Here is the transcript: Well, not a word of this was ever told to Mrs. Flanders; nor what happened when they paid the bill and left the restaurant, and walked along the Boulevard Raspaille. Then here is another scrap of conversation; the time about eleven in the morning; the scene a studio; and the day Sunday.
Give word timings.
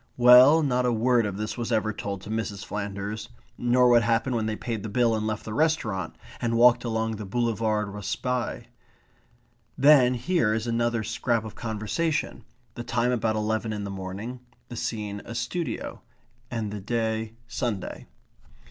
Well, 0.17 0.63
not 0.63 0.87
a 0.87 0.91
word 0.91 1.27
of 1.27 1.37
this 1.37 1.59
was 1.59 1.71
ever 1.71 1.93
told 1.93 2.21
to 2.21 2.31
Mrs. 2.31 2.65
Flanders; 2.65 3.29
nor 3.55 3.87
what 3.87 4.01
happened 4.01 4.35
when 4.35 4.47
they 4.47 4.55
paid 4.55 4.81
the 4.81 4.89
bill 4.89 5.13
and 5.15 5.27
left 5.27 5.45
the 5.45 5.53
restaurant, 5.53 6.15
and 6.41 6.57
walked 6.57 6.83
along 6.83 7.17
the 7.17 7.23
Boulevard 7.27 7.87
Raspaille. 7.87 8.63
Then 9.77 10.15
here 10.15 10.55
is 10.55 10.65
another 10.65 11.03
scrap 11.03 11.45
of 11.45 11.53
conversation; 11.53 12.43
the 12.73 12.83
time 12.83 13.11
about 13.11 13.35
eleven 13.35 13.71
in 13.71 13.83
the 13.83 13.91
morning; 13.91 14.39
the 14.69 14.75
scene 14.75 15.21
a 15.23 15.35
studio; 15.35 16.01
and 16.49 16.71
the 16.71 16.81
day 16.81 17.33
Sunday. 17.47 18.07